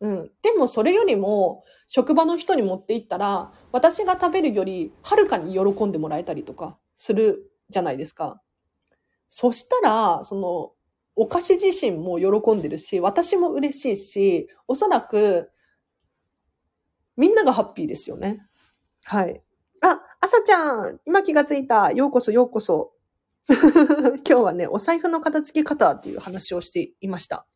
[0.00, 0.30] うん。
[0.42, 8.40] でもそれよりも職場の人に持って行ったら、私が食べるよりはるかに喜んでもらえたりとかするじゃないですか。
[9.28, 10.72] そしたら、その、
[11.18, 15.50] お菓子自身も喜んでるし、私も嬉しいし、おそらく
[17.16, 18.46] みんながハッピーですよね。
[19.04, 19.42] はい。
[19.80, 21.90] あ、あさちゃん、今気がついた。
[21.92, 22.92] ようこそようこそ。
[23.48, 27.46] 今日はね、お財布の片付け方っていう話をしていました。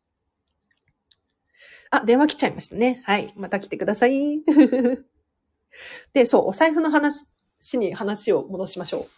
[1.90, 3.03] あ、電話来ちゃいましたね。
[3.05, 3.33] はい。
[3.37, 4.42] また来てください。
[6.14, 7.26] で、そう、お財布の話
[7.74, 9.09] に話を戻しましょ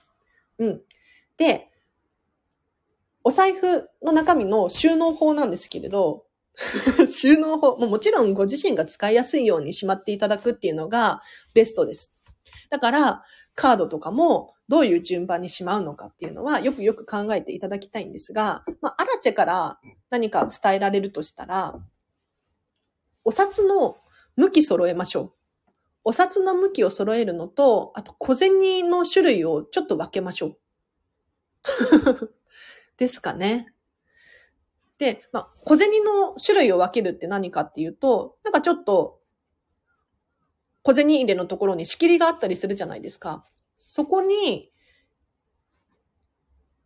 [0.58, 0.64] う。
[0.64, 0.82] うん。
[1.36, 1.70] で、
[3.22, 6.24] お財布の中身の収納法なんですけれど、
[7.10, 12.10] 収納法ももちろんご自身が使いやすいようにしまっていただくっていうのがベストです。
[12.70, 19.78] だから、カードとかもどういう順番にしまうのかっていうのはよくよく考えていただきたいんですが、まあ、アラチェから
[20.10, 21.78] 何か伝えられるとしたら、
[23.24, 23.98] お札の
[24.36, 25.32] 向き揃えましょう。
[26.04, 30.58] お札の向きを揃えるのと、あと小銭の種類をちょっと分けましょう。
[32.96, 33.72] ですかね。
[34.98, 39.20] で、まあ、小銭の種類を分けるって何かっていうと、なんかちょっと、
[40.82, 43.44] 小銭入れのところに仕切りがあったりするじゃないですか。
[43.84, 44.70] そこに、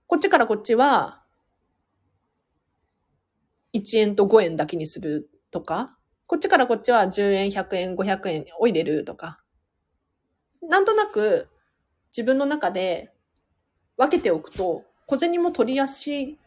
[0.06, 1.24] こっちからこっちは、
[3.72, 9.38] 1円と5円だけにするとか、こっちからこっちは10円、100円、500円を入れるとか、
[10.62, 11.48] なんとなく
[12.16, 13.12] 自分の中で
[13.96, 16.38] 分けておくと小銭も取りやすい、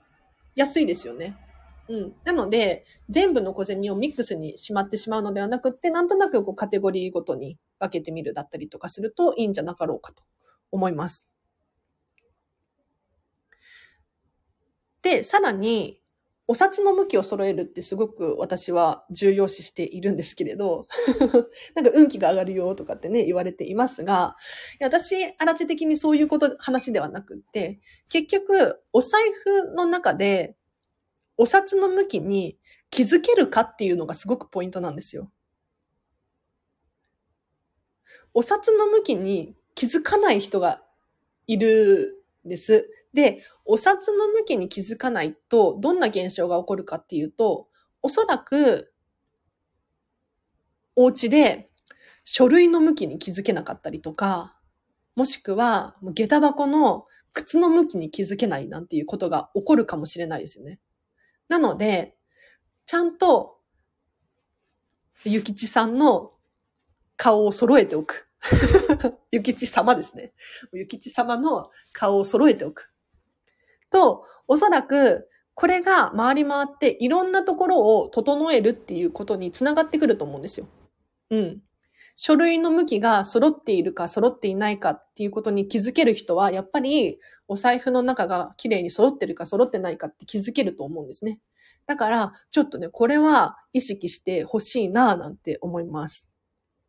[0.55, 1.37] やすいですよね。
[1.87, 2.13] うん。
[2.23, 10.23] なので、全部の小銭をミックスにしまってしまうのではなくって、なんとなくこうカテゴリーごとに分けてみるだったりとかするといいんじゃなかろうかと
[10.71, 11.25] 思います。
[15.01, 16.01] で、さらに、
[16.51, 20.87] お札の向きを揃えるってすごく私は重要視しているんですけれど、
[21.75, 24.35] なんか運気が上がるよとかってね、言われていますが、
[24.81, 27.79] 私、あらち的にそういうこと、話ではなくって、
[28.09, 30.55] 結局、お財布の中で
[31.37, 35.31] お札の向きに気づけるかっていうのがすごくポイントなんですよ。
[38.33, 40.83] お札の向きに気づかない人が
[41.47, 42.91] いるんです。
[43.13, 47.69] で、お札の向きに気づかないと、どんな現象が起こるかっていうと、
[48.01, 48.91] おそらく、
[50.97, 51.69] お家で
[52.25, 54.59] 書類の向きに気づけなかったりとか、
[55.15, 60.81] もしくは、下駄箱の靴の向きに気づけないなんていうことが起こるかもしれないですよね。
[61.47, 62.17] なので、
[62.85, 63.61] ちゃんと、
[65.23, 66.33] ゆきちさんの
[67.15, 68.28] 顔を揃えておく。
[69.31, 70.33] ゆきち様ですね。
[70.73, 72.91] ゆきち様の顔を揃えておく。
[73.89, 80.67] と、おそらく、これが回り回っていろんなところを整えるっていうことにつながってくると思うんですよ。
[81.31, 81.61] うん。
[82.15, 91.39] 書類の向きが揃っているか揃っていないかっていうことに気づける人は、やっぱりお財布の中が綺麗に揃ってるか揃ってないかって気づけると思うんですね。
[91.87, 96.27] だから、ちょっとね、これは意識してほしいなぁなんて思います。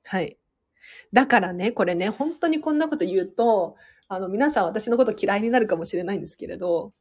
[0.02, 0.39] はい。
[1.12, 3.76] だからね、これね、本当にこんなこと言うと、
[4.09, 6.92] あの、皆さん私のこと嫌いになるかもしれないんですけれど、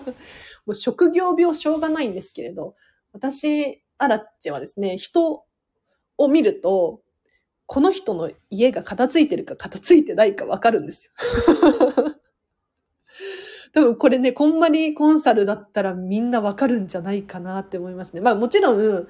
[0.66, 2.74] もう職業病しょうがないんですけれど、
[3.12, 5.44] 私、アラッチはですね、人
[6.18, 7.00] を見ると、
[7.66, 11.12] この人の家が片付いてるか片付いてないかわかるんですよ。
[13.72, 18.20] 多分これね、こんまりコンサルだったらみんなわかるんじゃないかなって思いますね。
[18.20, 19.08] まあもちろん、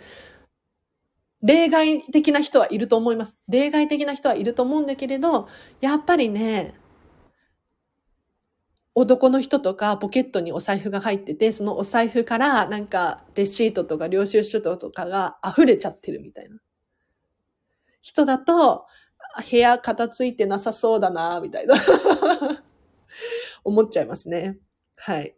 [1.42, 3.38] 例外的な人はいると思います。
[3.48, 5.48] 例外的な人はいると思うんだけれど、
[5.80, 6.74] やっぱりね、
[8.94, 16.58] 男の人とかポケットにお財布が入ってて、そのお財布からなんかレシートとか領収書とかが溢れちゃってるみたいな。
[18.02, 18.86] 人だと、
[19.50, 21.74] 部屋片付いてなさそうだな、みたいな
[23.64, 24.58] 思っちゃいますね。
[24.96, 25.36] はい。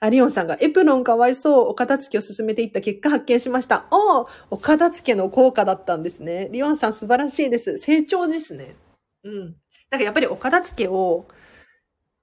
[0.00, 3.86] アリオンさんがエプロンかわいそう、お片付けを進めていった結果発見しました。
[3.90, 6.48] おお片付けの効果だったんですね。
[6.52, 7.78] リオンさん素晴らしいです。
[7.78, 8.76] 成長ですね。
[9.24, 9.56] うん。
[9.90, 11.26] なんかやっぱりお片付けを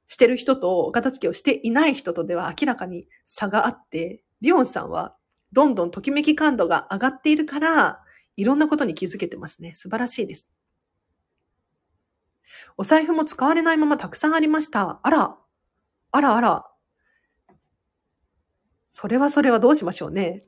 [0.08, 5.16] してる人とお片付けをしていない人とでは明らかに差があって、リオンさんは
[5.52, 8.02] どんどんときめき感度が上がっているから、
[8.36, 9.74] いろんなことに気づけてますね。
[9.76, 10.48] 素晴らしいです。
[12.78, 15.00] お財布も使われないままたくさんありました。
[15.04, 15.38] あら、
[16.12, 16.73] あらあら。
[18.96, 20.42] それはそれはどうしましょうね。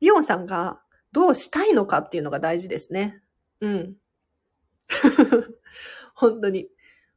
[0.00, 0.80] リオンさんが
[1.12, 3.22] どうしたいのかっていうのが大事ですね。
[3.60, 3.96] うん。
[6.14, 6.70] 本当に。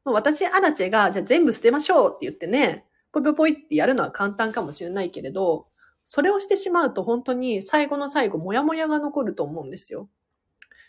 [0.04, 5.68] 私、アラチェが、じゃあ全部捨てましょうって言ってね、ぽいぽいぽいってやるのは簡単かもしれないけれど、
[6.04, 10.10] それをしてしまうと本当に最後の最後、もやもやが残ると思うんですよ。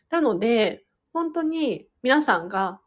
[0.09, 2.81] なので、本当に皆さんが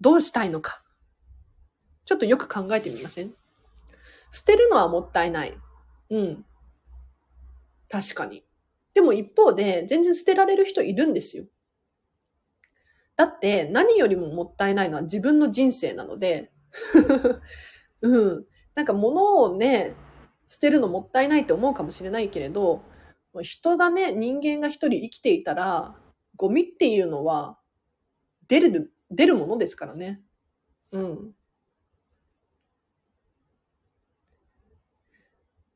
[0.00, 0.82] どうしたいのか。
[2.06, 3.34] ちょっとよく考えてみません？
[4.32, 5.56] 捨てるのはもったいない。
[6.10, 6.44] うん。
[7.88, 8.44] 確かに。
[8.94, 11.44] でも一方で、全然捨てられる人いるんですよ。
[13.14, 16.50] だって何よりももったいないのは自分の人生なので、
[18.00, 18.46] うん。
[18.74, 19.94] なんか物をね、
[20.48, 22.82] 捨てるのもったいないって思うかもしれないけれど、
[23.42, 25.94] 人がね、人間が一人生きていたら、
[26.36, 27.58] ゴミっていうのは
[28.48, 30.22] 出る、出るものですからね。
[30.90, 31.34] うん。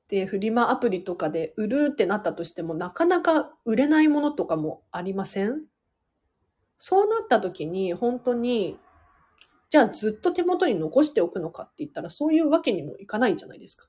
[0.09, 5.63] で、フリマアプリとかで売るってなったとしても、なかなか売れないものとかもありません？
[6.79, 8.79] そうなった時に、本当に、
[9.71, 13.89] じゃあずっと手元に残しておくのかって言ったら、そういうわけにもいかないじゃないですか。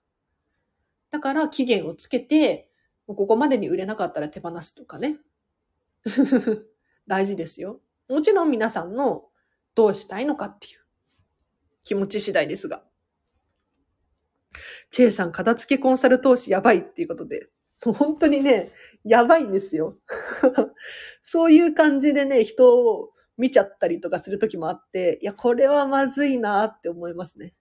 [1.11, 2.69] だから期限をつけて、
[3.05, 5.19] ここまでに売れなかったら手放すとかね。
[7.07, 7.81] 大事ですよ。
[8.09, 9.29] もちろん皆さんの
[9.75, 10.79] どうしたいのかっていう
[11.83, 12.83] 気持ち次第ですが。
[14.89, 17.49] チェイさん、片付けコンサル投資やばいっていうことで。
[17.85, 18.71] もう本当にね、
[19.03, 19.97] やばいんですよ。
[21.23, 27.53] そういう感じでね、人を見ちゃったりとかするときもあって、いや、これはまずいなって思いますね。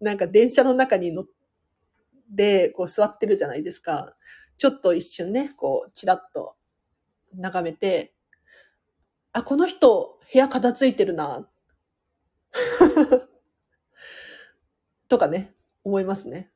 [0.00, 1.26] なんか電車の中に乗っ
[2.30, 4.16] で、こう座ってるじゃないですか。
[4.56, 6.56] ちょっと一瞬ね、こう、ちらっと
[7.34, 8.14] 眺めて、
[9.32, 11.48] あ、この人、部屋片付いてるな。
[15.08, 15.54] とかね、
[15.86, 16.50] 思いますね。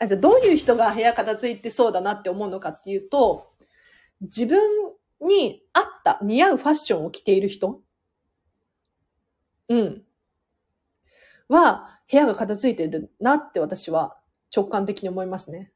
[0.00, 3.52] あじゃあどういう人が部屋片付いてそうだなって思うのかっていうと、
[4.20, 4.60] 自分
[5.20, 7.80] に合った似合うファッションを着ている人
[9.68, 10.02] うん。
[11.48, 14.16] は、部屋が片付いてるなって私は
[14.54, 15.72] 直感的に思いますね。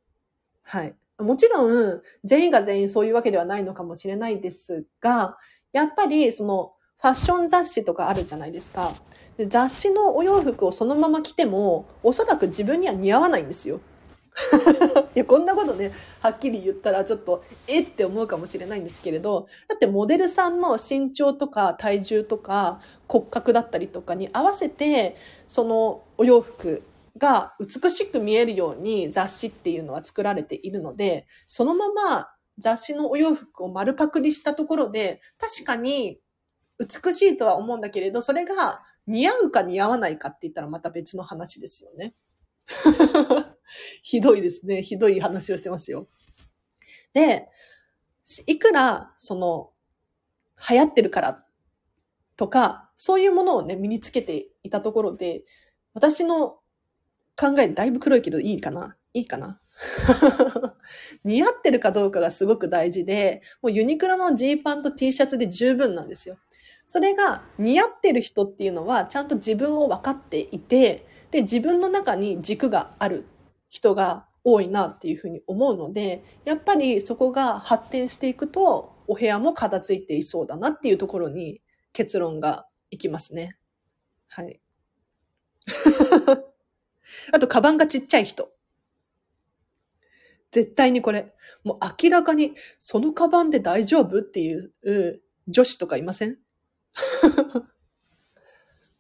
[0.62, 0.96] はい。
[1.18, 5.38] もちろん、全員が全員そういうわけではないのかもしれないですが、
[5.72, 8.94] やっぱりそのファッション雑誌とかあるじゃないですか。
[9.36, 13.80] で雑誌のお洋服をそのまま着ても、おそらく自分には似合わないんですよ。
[15.14, 25.16] いや、こんなことね、はっきり言ったらちょっと、えって思うかもしれないんですけれど、だってモデルさんの身長とか体重とか骨格だったりとかに合わせて、
[25.46, 26.82] そのお洋服
[27.16, 32.28] が美しく見えるように雑誌っていうのは作られているので、そのまま
[32.58, 36.20] 雑誌のお洋服を丸パクリしたところで、確かに
[36.78, 42.14] 美しいとは思うんだけれど、それが似合うか似合わないかって言ったらまた別の話ですよね。
[44.02, 44.82] ひどいですね。
[44.82, 46.08] ひどい話をしてますよ。
[47.12, 47.48] で、
[48.46, 49.72] いくら、その、
[50.70, 51.44] 流行ってるから
[52.36, 55.44] とか、そういうものをね、身につけていたところで、
[55.92, 56.60] 私の
[57.36, 58.96] 考えだいぶ黒いけどいいかな？
[59.12, 59.60] いいかな？
[61.24, 66.38] 似合ってるかどうかがすごく大事で、もうユニクロのジーパンと T シャツで十分なんですよ。
[66.86, 73.26] それが似合ってる人っていうのはちゃんと自分を分かっていて、で、自分の中に軸がある
[73.70, 81.60] 人が多いなっていうふうに思うので、やっぱりそこが発展していくと、お部屋も片付いていそうだなっていうところに
[81.92, 83.56] 結論がいきますね。
[84.28, 84.60] はい。
[87.32, 88.50] あと、カバンがちっちゃい人。
[90.52, 91.32] 絶対にこれ、
[91.64, 94.72] もう明らかに、そのカバンで大丈夫っていう
[95.48, 96.43] 女子とかいません？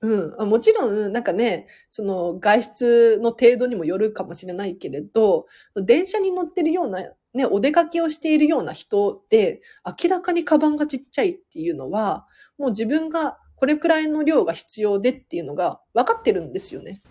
[0.02, 0.44] うんあ。
[0.44, 12.26] もちろん、なんかね、その外出の程度にもよるかもしれないけれど、電車に乗ってるような、ね、お出かけをしているような人で、明らかにカバンがちっちゃいっていうのは、
[12.58, 17.02] もう自分がこれくらいの量が必要でっていうのが分かってるんですよね。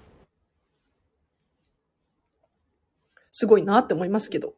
[3.32, 4.54] すごいなって思いますけど。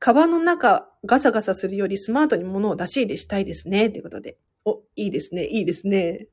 [0.00, 3.90] カバンの中ガサガサするよりスマートに物を出し入れしたいですね。
[3.90, 4.38] ということで。
[4.64, 5.44] お、いいですね。
[5.44, 6.26] いいですね。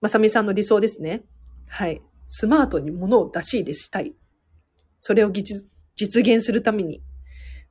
[0.00, 1.24] まさみさんの理想ですね。
[1.68, 2.00] はい。
[2.28, 4.14] スマートに物を出し入れしたい。
[5.00, 5.66] それを実
[5.96, 7.02] 現するために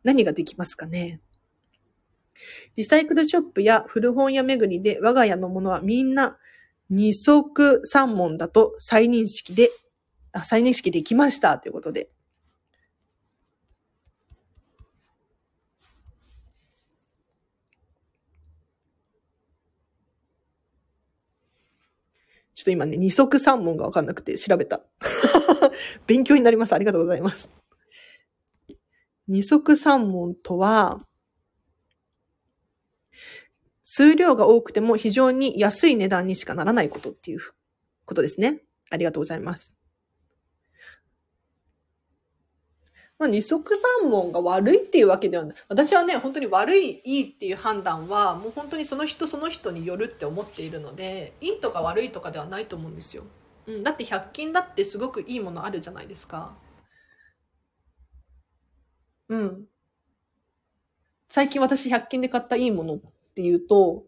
[0.04, 1.22] 何ができますかね。
[2.76, 6.38] リサイクルショップや古本屋巡りで我が家のものはみんな
[6.90, 9.72] 二足三門だと再認識で、
[10.34, 12.10] あ再認識できましたということで。
[22.56, 24.82] ちょっと今ね、二足三問がわかんなくて調べた。
[26.08, 26.74] 勉強になります。
[26.74, 27.50] ありがとうございます。
[29.28, 31.06] 二足三問とは、
[33.84, 37.40] 数量が多くても非常に安い値段にしかならないことっていう
[38.06, 38.62] ことですね。
[38.90, 39.74] ありがとうございます。
[43.26, 45.56] まあ、二足三門が悪いっていうわけではない。
[45.68, 53.24] 私はね、本当に悪い、いいっていう判断は、もう本当にその人その人によるって思っているので、いいとか悪いとかではないと思うんですよ。
[53.66, 56.56] うん、だって100均だってすごくいいものあるじゃないですか。
[59.30, 59.66] うん。
[61.28, 63.00] 最近私100均で買ったいいものっ
[63.34, 64.04] ていうと、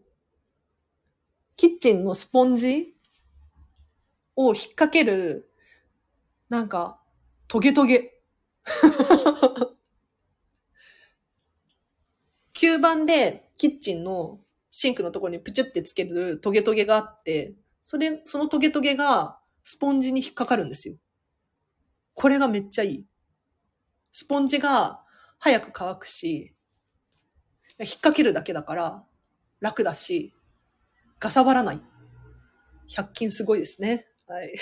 [1.56, 2.94] キッチンのスポンジ
[4.36, 5.50] を引っ掛ける、
[6.48, 7.00] なんか、
[7.48, 8.17] トゲトゲ。
[12.54, 14.40] 吸盤でキッチンの
[14.70, 17.54] シンクのところにプチュってつけるトゲトゲがあって、
[17.84, 20.96] それ、そのトゲトゲがスポンジに引っかかるんですよ。
[22.14, 23.06] これがめっちゃいい。
[24.12, 25.02] スポンジが
[25.38, 26.54] 早く乾くし、
[27.78, 29.04] 引っ掛けるだけだから
[29.60, 30.34] 楽だし、
[31.18, 31.80] かさばらない。
[32.88, 34.08] 100均すごいですね。
[34.26, 34.52] はい。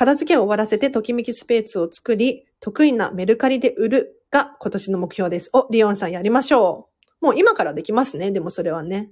[0.00, 5.50] 片付けを終わらせてときめきスペースを作り、得意なメルカリで売るが今年の目標です。
[5.52, 6.88] お、リオンさんやりましょ
[7.20, 7.26] う。
[7.26, 8.30] もう今からできますね。
[8.30, 9.10] でもそれはね。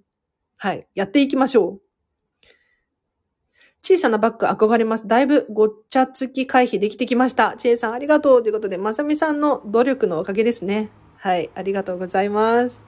[0.57, 0.87] はい。
[0.95, 1.81] やっていきましょう。
[3.83, 5.07] 小さなバッグ憧れます。
[5.07, 7.55] だいぶごっちゃつき回避できてきました。
[7.59, 10.89] チェイさんありがとうということで、まさみさんの努力のおかげですね。
[11.17, 11.51] はい。
[11.55, 12.81] ありがとうございます。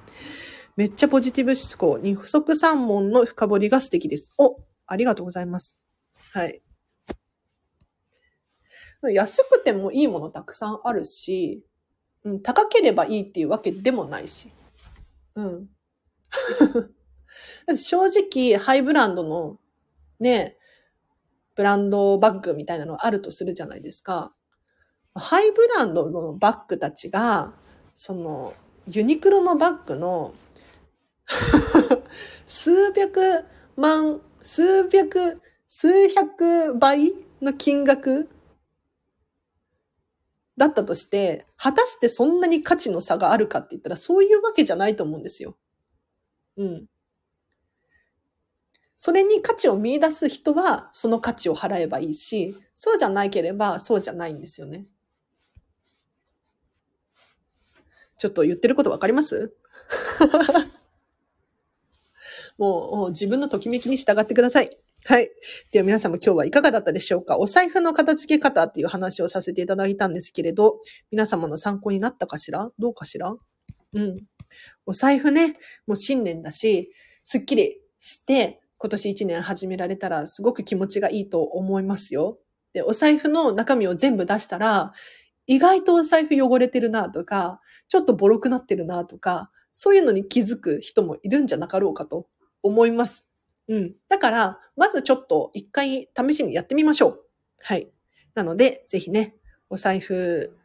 [0.75, 1.99] めっちゃポジティブ思考。
[2.03, 4.33] 二足三門の深掘りが素敵です。
[4.39, 5.77] お、ありがとうございます。
[6.33, 6.63] はい。
[9.03, 11.65] 安くてもいいものたくさんあるし、
[12.25, 14.53] うん、高ければいいっていうわけでもないし。
[15.35, 15.69] うん。
[17.77, 19.59] 正直、ハイブランドの
[20.19, 20.59] ね、
[21.55, 24.35] ブランドバッグみたいなのあるとするじゃないですか。
[25.15, 27.53] ハイブランドのバッグたちが、
[27.95, 28.55] その、
[28.87, 30.35] ユニクロのバッグの
[32.47, 33.45] 数百
[33.77, 38.29] 万、数百、数百倍の金額
[40.57, 45.57] だったとして、果たしてそんなに価値の差があるかって言ったら、そういうわけじゃないと思うんですよ。
[46.57, 46.87] うん。
[48.97, 54.87] それに価値を見出す人は、その価値を払えばいいし、そうじゃないければ、そうじゃないんですよね。
[58.19, 59.55] ちょっと言ってることわかります？
[62.59, 64.79] もうもう自分のときめきに従ってください。
[65.07, 65.31] はい。
[65.73, 67.39] では皆さんも今日はいかがだったでしょうか？
[67.39, 70.81] お財布の片付け方っていう話をさせていただいたんですけれど、
[71.11, 72.71] 皆様の参考になったかしら？
[72.79, 73.35] どうかしら？
[73.95, 74.19] うん。
[74.85, 75.55] お財布ね、
[75.87, 76.93] もう新年だし、
[77.25, 82.39] すっきりして今年1年始められたらすごく気持ちがいいと思いますよ。
[82.73, 84.93] で、お財布の中身を全部出したら、
[85.47, 92.27] 意外とお財布汚れてるなとか、ちょっとボロくなってるなとか、そういうのに気づく人もいるんじゃなかろうかと
[92.63, 93.27] 思います。
[93.71, 93.95] うん。
[94.09, 97.21] だから、まずちょっと一回試しにやってみましょう。
[97.63, 97.89] はい。
[98.35, 99.37] なので、ぜひね、
[99.71, 100.57] お財布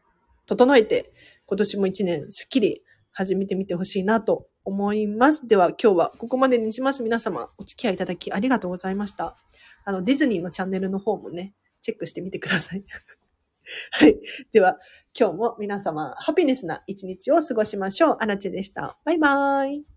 [0.48, 1.14] 整えて、
[1.46, 2.82] 今年も一年すっきり
[3.12, 5.48] 始めてみてほしいなと思います。
[5.48, 7.04] では今日はここまでにします。
[7.04, 9.38] 皆様お付き合いいただきありがとうございました。
[9.86, 12.84] あの、ディズニーのチャンネルの方もね、チェックしてみてください。
[13.92, 14.20] はい。
[14.52, 14.80] では、
[15.18, 18.18] 今日も皆様、ハピネスな一日を過ごしましょう。
[18.20, 18.98] アラチェでした。
[19.06, 19.95] バイバーイ。